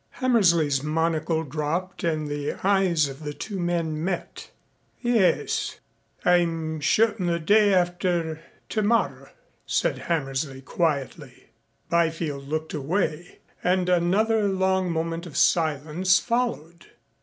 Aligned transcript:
Hammersley's 0.17 0.81
monocle 0.81 1.43
dropped 1.43 2.03
and 2.03 2.27
the 2.27 2.53
eyes 2.63 3.07
of 3.07 3.21
the 3.23 3.35
two 3.35 3.59
men 3.59 4.03
met. 4.03 4.49
"Yes. 4.99 5.79
I'm 6.25 6.79
shootin' 6.79 7.27
the 7.27 7.37
day 7.37 7.71
after 7.71 8.41
tomorrow," 8.67 9.29
said 9.67 9.99
Hammersley 9.99 10.63
quietly. 10.63 11.51
Byfield 11.89 12.47
looked 12.47 12.73
away 12.73 13.41
and 13.63 13.89
another 13.89 14.47
long 14.47 14.91
moment 14.91 15.27
of 15.27 15.37
silence 15.37 16.17
followed. 16.17 16.87